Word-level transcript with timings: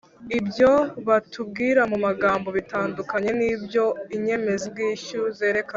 Ibyo 0.39 0.71
batubwira 1.07 1.81
mu 1.91 1.97
magambo 2.05 2.47
bitandukanye 2.57 3.31
nibyo 3.39 3.85
Inyemezabwishyu 4.15 5.21
zerekana 5.37 5.69